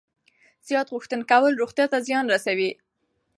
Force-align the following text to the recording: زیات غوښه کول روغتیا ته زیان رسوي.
زیات 0.67 0.87
غوښه 0.93 1.17
کول 1.31 1.53
روغتیا 1.61 1.85
ته 1.91 1.97
زیان 2.07 2.25
رسوي. 2.33 2.71